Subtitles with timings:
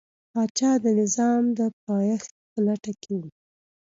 [0.31, 3.23] پاچا د نظام د پایښت په لټه کې و.